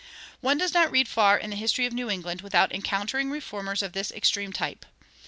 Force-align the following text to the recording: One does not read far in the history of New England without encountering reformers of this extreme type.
One 0.39 0.57
does 0.57 0.73
not 0.73 0.89
read 0.89 1.07
far 1.07 1.37
in 1.37 1.51
the 1.51 1.55
history 1.55 1.85
of 1.85 1.93
New 1.93 2.09
England 2.09 2.41
without 2.41 2.73
encountering 2.73 3.29
reformers 3.29 3.83
of 3.83 3.93
this 3.93 4.09
extreme 4.11 4.51
type. 4.51 4.83